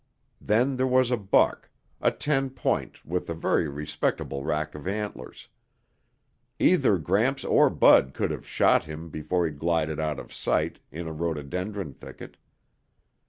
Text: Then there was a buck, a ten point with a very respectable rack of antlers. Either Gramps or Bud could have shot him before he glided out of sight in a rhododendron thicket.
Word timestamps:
Then 0.41 0.77
there 0.77 0.87
was 0.87 1.11
a 1.11 1.15
buck, 1.15 1.69
a 2.01 2.09
ten 2.09 2.49
point 2.49 3.05
with 3.05 3.29
a 3.29 3.35
very 3.35 3.67
respectable 3.67 4.43
rack 4.43 4.73
of 4.73 4.87
antlers. 4.87 5.47
Either 6.57 6.97
Gramps 6.97 7.45
or 7.45 7.69
Bud 7.69 8.15
could 8.15 8.31
have 8.31 8.47
shot 8.47 8.85
him 8.85 9.11
before 9.11 9.45
he 9.45 9.51
glided 9.51 9.99
out 9.99 10.19
of 10.19 10.33
sight 10.33 10.79
in 10.91 11.07
a 11.07 11.13
rhododendron 11.13 11.93
thicket. 11.93 12.37